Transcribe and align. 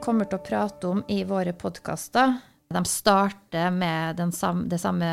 Kommer 0.00 0.28
til 0.28 0.38
å 0.38 0.44
prate 0.44 0.88
om 0.88 1.00
i 1.12 1.20
våre 1.26 1.52
podkaster, 1.58 2.32
de 2.72 2.80
starter 2.88 3.70
med 3.74 4.20
samme, 4.34 4.66
det 4.70 4.78
samme 4.80 5.08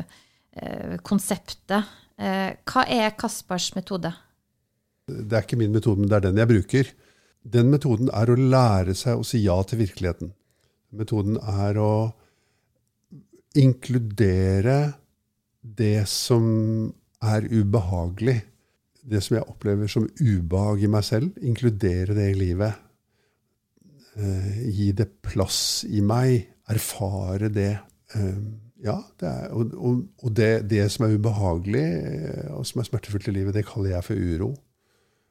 eh, 0.00 0.96
konseptet. 1.04 1.90
Eh, 2.20 2.56
hva 2.68 2.84
er 2.88 3.14
Kaspers 3.18 3.70
metode? 3.76 4.12
Det 5.10 5.36
er 5.36 5.44
ikke 5.44 5.58
min 5.60 5.74
metode, 5.74 6.00
men 6.00 6.10
det 6.10 6.18
er 6.18 6.26
den 6.28 6.40
jeg 6.40 6.50
bruker. 6.50 6.90
Den 7.40 7.70
metoden 7.72 8.10
er 8.12 8.30
å 8.30 8.36
lære 8.38 8.94
seg 8.98 9.20
å 9.20 9.26
si 9.26 9.42
ja 9.44 9.56
til 9.64 9.80
virkeligheten. 9.82 10.34
Metoden 10.92 11.38
er 11.40 11.80
å 11.80 11.92
inkludere 13.58 14.78
det 15.60 16.06
som 16.10 16.44
er 17.24 17.48
ubehagelig. 17.48 18.40
Det 19.00 19.22
som 19.24 19.38
jeg 19.38 19.48
opplever 19.48 19.88
som 19.90 20.06
ubehag 20.20 20.84
i 20.84 20.92
meg 20.92 21.06
selv. 21.08 21.32
Inkludere 21.40 22.14
det 22.16 22.30
i 22.34 22.38
livet. 22.38 22.89
Eh, 24.18 24.62
gi 24.74 24.90
det 24.96 25.08
plass 25.22 25.84
i 25.86 26.02
meg. 26.02 26.48
Erfare 26.70 27.50
det. 27.52 27.72
Eh, 28.14 28.40
ja, 28.84 28.96
det 29.20 29.28
er, 29.28 29.52
og, 29.52 29.74
og, 29.76 30.00
og 30.24 30.34
det, 30.36 30.70
det, 30.70 30.86
som 30.92 31.06
er 31.06 31.14
ubehagelig, 31.18 31.84
eh, 31.84 32.48
og 32.56 32.64
som 32.66 32.80
er 32.80 32.88
smertefullt 32.88 33.28
i 33.28 33.36
livet, 33.36 33.54
det 33.54 33.66
kaller 33.68 33.94
jeg 33.94 34.06
for 34.06 34.16
uro. 34.16 34.54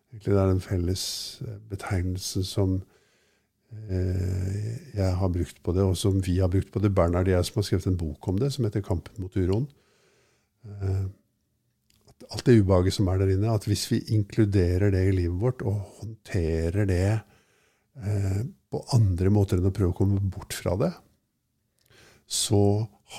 Egentlig 0.10 0.34
det 0.34 0.42
er 0.42 0.52
den 0.52 0.64
felles 0.64 1.04
betegnelsen 1.70 2.46
som 2.46 2.80
eh, 3.74 4.76
jeg 4.98 5.16
har 5.22 5.34
brukt 5.34 5.62
på 5.66 5.76
det, 5.76 5.86
og 5.86 5.98
som 5.98 6.22
vi 6.26 6.40
har 6.40 6.52
brukt 6.52 6.72
på 6.74 6.82
det. 6.82 6.94
Bernhard 6.96 7.30
og 7.30 7.36
jeg 7.36 7.50
som 7.50 7.60
har 7.62 7.68
skrevet 7.68 7.90
en 7.92 8.00
bok 8.00 8.30
om 8.32 8.40
det, 8.42 8.52
som 8.54 8.66
heter 8.66 8.86
'Kampen 8.86 9.22
mot 9.22 9.38
uroen'. 9.38 9.68
Eh, 10.66 11.06
alt 12.30 12.46
det 12.46 12.60
ubehaget 12.62 12.94
som 12.94 13.08
er 13.08 13.18
der 13.18 13.34
inne, 13.34 13.54
at 13.54 13.66
hvis 13.66 13.92
vi 13.92 14.00
inkluderer 14.14 14.92
det 14.92 15.08
i 15.08 15.16
livet 15.16 15.42
vårt 15.42 15.62
og 15.62 15.82
håndterer 16.00 16.86
det 16.86 17.20
eh, 18.04 18.42
på 18.70 18.82
andre 18.96 19.32
måter 19.34 19.60
enn 19.60 19.70
å 19.70 19.74
prøve 19.74 19.94
å 19.94 19.98
komme 19.98 20.22
bort 20.32 20.54
fra 20.54 20.76
det, 20.80 20.92
så 22.30 22.62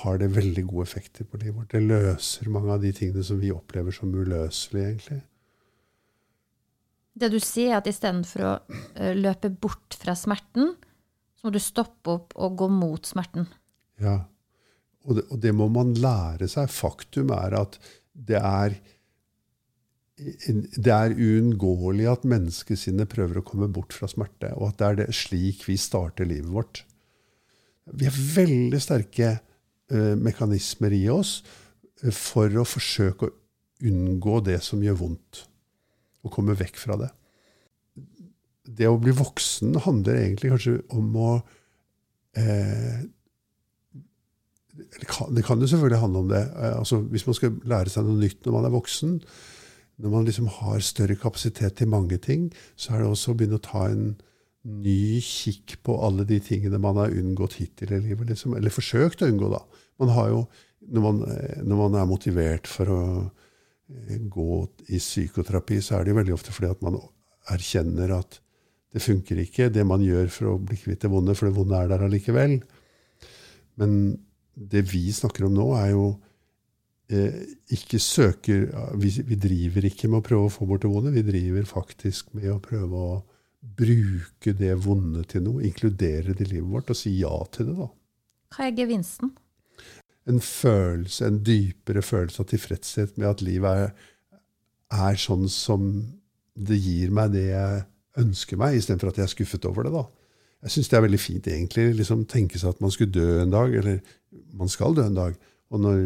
har 0.01 0.21
det 0.21 0.31
veldig 0.37 0.63
gode 0.69 0.87
effekter 0.87 1.27
på 1.27 1.41
livet 1.41 1.57
vårt. 1.57 1.73
Det 1.73 1.83
løser 1.83 2.51
mange 2.51 2.71
av 2.77 2.83
de 2.83 2.93
tingene 2.95 3.25
som 3.27 3.41
vi 3.41 3.51
opplever 3.51 3.95
som 3.95 4.13
uløselige, 4.15 4.87
egentlig. 4.93 5.19
Det 7.11 7.27
du 7.33 7.41
sier, 7.43 7.73
er 7.73 7.81
at 7.81 7.89
istedenfor 7.91 8.45
å 8.47 8.53
eh, 8.95 9.11
løpe 9.17 9.51
bort 9.51 9.97
fra 9.99 10.15
smerten, 10.15 10.77
så 11.35 11.47
må 11.47 11.51
du 11.51 11.59
stoppe 11.59 12.13
opp 12.13 12.37
og 12.39 12.55
gå 12.61 12.69
mot 12.71 13.07
smerten. 13.09 13.49
Ja. 13.99 14.21
Og 15.09 15.17
det, 15.17 15.25
og 15.33 15.41
det 15.43 15.51
må 15.57 15.67
man 15.73 15.91
lære 15.97 16.47
seg. 16.51 16.71
Faktum 16.71 17.33
er 17.35 17.57
at 17.57 17.79
det 18.13 18.39
er 18.39 18.77
det 20.21 20.91
er 20.93 21.15
uunngåelig 21.17 22.07
at 22.11 22.25
menneskesinnet 22.29 23.09
prøver 23.09 23.39
å 23.39 23.45
komme 23.45 23.69
bort 23.73 23.95
fra 23.95 24.09
smerte, 24.09 24.51
og 24.57 24.69
at 24.69 24.79
det 24.79 24.87
er 24.87 24.97
det 24.99 25.15
slik 25.17 25.63
vi 25.65 25.77
starter 25.81 26.27
livet 26.29 26.51
vårt. 26.53 26.83
Vi 27.89 28.05
har 28.05 28.17
veldig 28.35 28.81
sterke 28.81 29.31
uh, 29.39 30.13
mekanismer 30.19 30.93
i 30.93 31.07
oss 31.11 31.39
uh, 32.03 32.11
for 32.13 32.53
å 32.53 32.67
forsøke 32.67 33.29
å 33.29 33.33
unngå 33.89 34.43
det 34.45 34.59
som 34.65 34.83
gjør 34.83 34.99
vondt, 34.99 35.45
og 36.21 36.35
komme 36.35 36.57
vekk 36.59 36.77
fra 36.77 36.99
det. 37.01 37.09
Det 38.61 38.87
å 38.87 38.99
bli 39.01 39.13
voksen 39.17 39.73
handler 39.87 40.21
egentlig 40.21 40.53
kanskje 40.53 40.75
om 40.93 41.09
å 41.17 41.31
uh, 41.41 43.01
det 44.71 45.43
kan 45.45 45.59
jo 45.61 45.67
selvfølgelig 45.67 45.99
handle 45.99 46.21
om 46.23 46.29
det. 46.31 46.41
Altså, 46.55 47.01
hvis 47.11 47.25
man 47.27 47.35
skal 47.37 47.57
lære 47.67 47.91
seg 47.91 48.05
noe 48.07 48.21
nytt 48.21 48.45
når 48.45 48.55
man 48.55 48.67
er 48.67 48.73
voksen, 48.73 49.17
når 50.01 50.13
man 50.13 50.25
liksom 50.25 50.49
har 50.59 50.81
større 50.83 51.15
kapasitet 51.19 51.77
til 51.77 51.89
mange 51.91 52.17
ting, 52.21 52.49
så 52.75 52.95
er 52.95 53.03
det 53.03 53.11
også 53.11 53.33
å 53.33 53.37
begynne 53.37 53.59
å 53.59 53.65
ta 53.65 53.85
en 53.91 54.15
ny 54.61 55.21
kikk 55.25 55.79
på 55.85 55.95
alle 56.05 56.25
de 56.29 56.37
tingene 56.43 56.81
man 56.81 56.99
har 57.01 57.13
unngått 57.17 57.57
hittil 57.61 57.93
i 57.95 58.01
livet. 58.03 58.29
Liksom. 58.29 58.55
Eller 58.57 58.73
forsøkt 58.73 59.23
å 59.23 59.29
unngå, 59.29 59.49
da. 59.53 59.61
Man 60.01 60.13
jo, 60.31 60.43
når 60.89 61.05
man, 61.05 61.21
når 61.65 61.81
man 61.83 61.97
er 62.01 62.09
motivert 62.09 62.69
for 62.69 62.93
å 62.93 63.01
eh, 63.21 64.17
gå 64.21 64.61
i 64.89 65.01
psykoterapi, 65.01 65.81
så 65.81 65.97
er 65.97 66.05
det 66.05 66.13
jo 66.13 66.19
veldig 66.21 66.37
ofte 66.37 66.53
fordi 66.55 66.71
at 66.73 66.85
man 66.85 66.97
erkjenner 67.51 68.15
at 68.17 68.39
det 68.91 69.03
funker 69.03 69.39
ikke, 69.39 69.69
det 69.71 69.85
man 69.87 70.03
gjør 70.03 70.29
for 70.33 70.51
å 70.51 70.57
bli 70.59 70.77
kvitt 70.77 71.05
det 71.05 71.11
vonde, 71.13 71.35
for 71.37 71.47
det 71.47 71.55
vonde 71.55 71.77
er 71.77 71.89
der 71.89 72.03
allikevel. 72.05 72.57
Men 73.79 73.93
det 74.53 74.83
vi 74.91 75.05
snakker 75.15 75.47
om 75.47 75.55
nå, 75.55 75.69
er 75.79 75.93
jo 75.93 76.05
eh, 76.11 76.30
ikke 77.11 77.99
søker 77.99 78.67
vi, 78.99 79.09
vi, 79.27 79.35
driver 79.35 79.87
ikke 79.87 80.07
med 80.07 80.21
å 80.21 80.25
prøve 80.25 80.47
å 80.47 80.53
få 80.53 80.67
bort 80.69 80.85
det 80.85 80.91
vonde, 80.91 81.13
vi 81.15 81.25
driver 81.27 81.67
faktisk 81.67 82.31
med 82.37 82.47
å 82.53 82.61
prøve 82.63 83.01
å 83.01 83.17
bruke 83.61 84.53
det 84.57 84.73
vonde 84.85 85.23
til 85.29 85.43
noe, 85.45 85.65
inkludere 85.67 86.33
det 86.33 86.47
i 86.47 86.53
livet 86.55 86.69
vårt, 86.71 86.93
og 86.93 86.97
si 86.97 87.13
ja 87.19 87.33
til 87.53 87.69
det. 87.71 87.75
da. 87.77 87.89
Hva 88.55 88.67
er 88.67 88.77
gevinsten? 88.77 89.33
En 90.29 90.41
følelse, 90.43 91.27
en 91.27 91.41
dypere 91.45 92.03
følelse 92.05 92.43
av 92.43 92.49
tilfredshet 92.51 93.17
med 93.17 93.29
at 93.29 93.43
livet 93.45 93.85
er, 93.85 93.93
er 94.91 95.19
sånn 95.19 95.47
som 95.51 95.91
det 96.57 96.77
gir 96.81 97.13
meg 97.15 97.31
det 97.35 97.47
jeg 97.49 97.85
ønsker 98.21 98.59
meg, 98.59 98.75
istedenfor 98.77 99.11
at 99.11 99.21
jeg 99.21 99.27
er 99.27 99.33
skuffet 99.35 99.69
over 99.69 99.87
det. 99.87 99.93
da. 99.95 100.05
Jeg 100.65 100.75
syns 100.75 100.91
det 100.91 100.97
er 100.97 101.05
veldig 101.07 101.21
fint 101.21 101.47
egentlig, 101.47 101.87
liksom 101.97 102.25
tenke 102.29 102.59
seg 102.61 102.75
at 102.75 102.83
man 102.83 102.93
skulle 102.93 103.13
dø 103.15 103.39
en 103.41 103.53
dag, 103.53 103.73
eller 103.77 104.01
man 104.57 104.69
skal 104.69 104.93
dø 104.97 105.05
en 105.07 105.17
dag. 105.17 105.37
Og 105.71 105.81
når 105.81 106.03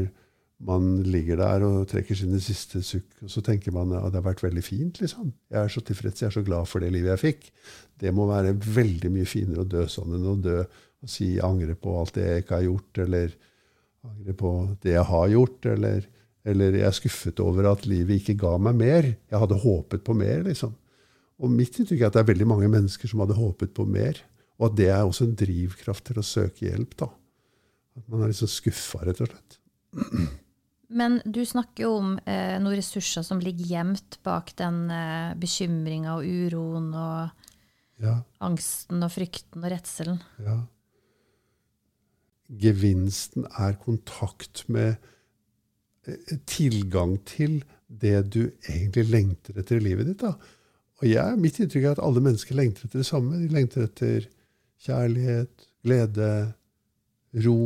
man 0.64 1.02
ligger 1.04 1.42
der 1.42 1.66
og 1.68 1.88
trekker 1.92 2.16
sine 2.16 2.40
siste 2.40 2.80
sukk, 2.86 3.10
og 3.26 3.32
så 3.32 3.42
tenker 3.44 3.74
man 3.76 3.92
at 3.98 4.14
det 4.14 4.22
har 4.22 4.30
vært 4.30 4.44
veldig 4.46 4.64
fint. 4.64 5.02
liksom. 5.02 5.34
Jeg 5.52 5.60
er 5.60 5.72
så 5.74 5.84
tilfreds, 5.84 6.22
jeg 6.22 6.30
er 6.30 6.38
så 6.38 6.46
glad 6.48 6.70
for 6.72 6.80
det 6.80 6.94
livet 6.96 7.12
jeg 7.12 7.24
fikk. 7.24 7.50
Det 8.00 8.14
må 8.16 8.28
være 8.30 8.56
veldig 8.56 9.12
mye 9.12 9.28
finere 9.28 9.66
å 9.66 9.68
dø 9.68 9.84
sånn 9.92 10.16
enn 10.16 10.30
å 10.32 10.38
dø 10.40 10.62
og 10.64 11.12
si 11.12 11.36
angre 11.44 11.76
på 11.76 11.98
alt 12.00 12.16
det 12.16 12.24
jeg 12.26 12.46
ikke 12.46 12.56
har 12.56 12.68
gjort, 12.70 13.02
eller 13.04 13.36
angre 14.06 14.38
på 14.40 14.54
det 14.86 14.96
jeg 14.96 15.10
har 15.12 15.28
gjort, 15.34 15.68
eller, 15.74 16.08
eller 16.46 16.80
jeg 16.80 16.88
er 16.88 16.98
skuffet 17.02 17.44
over 17.44 17.70
at 17.74 17.86
livet 17.90 18.22
ikke 18.22 18.38
ga 18.46 18.56
meg 18.58 18.80
mer. 18.80 19.12
Jeg 19.12 19.44
hadde 19.44 19.60
håpet 19.66 20.06
på 20.08 20.16
mer, 20.18 20.40
liksom. 20.48 20.74
Og 21.44 21.52
mitt 21.52 21.76
inntrykk 21.76 22.00
er 22.00 22.08
at 22.08 22.16
det 22.16 22.24
er 22.24 22.32
veldig 22.32 22.48
mange 22.48 22.72
mennesker 22.72 23.12
som 23.12 23.22
hadde 23.26 23.36
håpet 23.38 23.76
på 23.76 23.84
mer. 23.90 24.24
Og 24.56 24.70
at 24.70 24.80
det 24.80 24.88
er 24.88 25.04
også 25.04 25.28
en 25.28 25.36
drivkraft 25.36 26.06
til 26.08 26.22
å 26.22 26.26
søke 26.26 26.70
hjelp. 26.70 26.96
da. 27.04 27.12
At 28.00 28.08
man 28.08 28.24
er 28.24 28.32
liksom 28.32 28.52
skuffa, 28.52 29.04
rett 29.04 29.20
og 29.26 29.34
slett. 29.34 29.60
Men 30.88 31.18
du 31.26 31.42
snakker 31.46 31.88
jo 31.88 31.96
om 32.00 32.14
eh, 32.30 32.58
noen 32.62 32.78
ressurser 32.78 33.26
som 33.26 33.42
ligger 33.42 33.66
gjemt 33.72 34.20
bak 34.26 34.54
den 34.60 34.86
eh, 34.94 35.34
bekymringa 35.40 36.18
og 36.20 36.28
uroen 36.28 36.92
og 36.94 38.04
ja. 38.04 38.20
angsten 38.44 39.04
og 39.06 39.14
frykten 39.14 39.64
og 39.64 39.74
redselen. 39.74 40.20
Ja. 40.46 40.60
Gevinsten 42.62 43.48
er 43.58 43.78
kontakt 43.82 44.66
med 44.70 45.00
eh, 46.06 46.36
tilgang 46.46 47.18
til 47.26 47.64
det 47.88 48.20
du 48.34 48.44
egentlig 48.68 49.08
lengter 49.10 49.58
etter 49.62 49.80
i 49.80 49.88
livet 49.88 50.12
ditt. 50.12 50.22
da. 50.22 50.36
Og 51.02 51.10
jeg, 51.10 51.40
mitt 51.42 51.58
inntrykk 51.60 51.88
er 51.90 51.96
at 51.98 52.04
alle 52.06 52.24
mennesker 52.24 52.58
lengter 52.58 52.86
etter 52.86 53.02
det 53.02 53.10
samme. 53.10 53.40
De 53.42 53.50
lengter 53.52 53.88
etter 53.88 54.30
kjærlighet, 54.86 55.66
glede, 55.86 56.30
ro, 57.46 57.58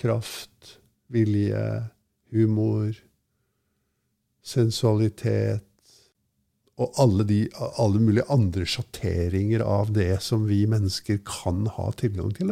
kraft 0.00 0.78
vilje, 1.12 1.64
humor, 2.34 2.94
sensualitet 4.44 5.64
og 6.74 6.96
alle, 6.98 7.22
de, 7.26 7.40
alle 7.78 8.00
mulige 8.02 8.26
andre 8.34 8.66
sjatteringer 8.66 9.62
av 9.62 9.92
det 9.94 10.18
som 10.24 10.46
vi 10.48 10.64
mennesker 10.66 11.20
kan 11.26 11.68
ha 11.76 11.90
tilgang 11.94 12.32
til. 12.34 12.50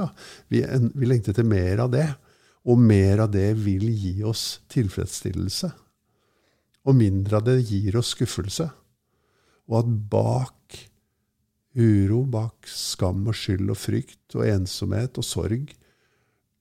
Vi, 0.52 0.62
vi, 0.62 1.08
lengter 1.08 1.34
etter 1.34 1.48
mer 1.48 1.82
av 1.82 1.90
det. 1.94 2.06
Og 2.62 2.78
mer 2.78 3.24
av 3.24 3.32
det 3.34 3.48
vil 3.58 3.88
gi 3.90 4.20
oss 4.22 4.60
tilfredsstillelse. 4.70 5.72
Og 6.86 6.94
mindre 6.94 7.40
av 7.40 7.48
det 7.48 7.58
gir 7.66 7.98
oss 7.98 8.12
skuffelse. 8.14 8.68
Og 9.66 9.80
at 9.80 9.90
bak 10.12 10.78
uro, 11.74 12.22
bak 12.30 12.70
skam 12.70 13.26
og 13.26 13.34
skyld 13.38 13.74
og 13.74 13.80
frykt 13.80 14.36
og 14.38 14.46
ensomhet 14.46 15.18
og 15.18 15.26
sorg 15.26 15.72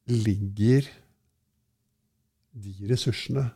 ligger 0.10 0.88
de 2.52 2.74
ressursene. 2.92 3.50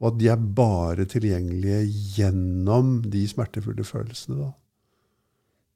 Og 0.00 0.14
at 0.14 0.20
de 0.20 0.30
er 0.32 0.48
bare 0.56 1.04
tilgjengelige 1.08 1.82
gjennom 2.16 3.00
de 3.04 3.26
smertefulle 3.28 3.84
følelsene. 3.84 4.38
da. 4.40 4.50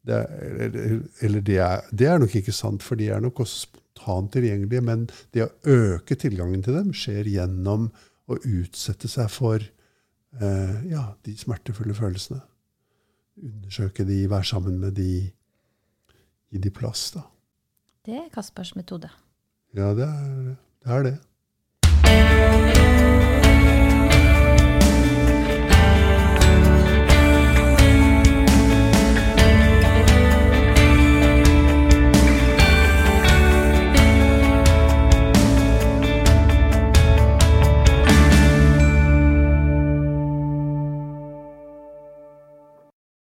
Det 0.05 0.15
er, 0.15 0.33
eller, 0.65 0.97
eller 1.25 1.45
det, 1.45 1.59
er, 1.59 1.85
det 1.91 2.09
er, 2.09 2.19
nok 2.21 2.35
ikke 2.37 2.53
sant, 2.53 2.83
for 2.85 3.01
de 3.01 3.09
er 3.09 3.21
nok 3.25 3.41
også 3.41 3.67
spontant 3.69 4.33
tilgjengelige. 4.33 4.85
Men 4.85 5.07
det 5.33 5.47
å 5.47 5.53
øke 5.69 6.17
tilgangen 6.21 6.65
til 6.65 6.77
dem 6.77 6.93
skjer 6.97 7.29
gjennom 7.29 7.91
å 8.29 8.39
utsette 8.41 9.09
seg 9.13 9.29
for 9.33 9.61
eh, 9.61 10.75
ja, 10.91 11.07
de 11.25 11.37
smertefulle 11.41 11.97
følelsene. 11.97 12.41
Undersøke 13.45 14.07
de, 14.09 14.23
være 14.31 14.49
sammen 14.49 14.81
med 14.81 14.97
de, 14.97 15.29
gi 16.53 16.65
de 16.65 16.73
plass. 16.73 17.11
da. 17.17 17.27
Det 18.05 18.17
er 18.21 18.29
Kaspers 18.33 18.75
metode. 18.77 19.09
Ja, 19.75 19.93
det 19.97 20.07
er 20.09 20.43
det. 20.49 20.59
Er 20.85 21.07
det. 21.07 21.15
Thank 22.07 22.79
you. 22.79 22.84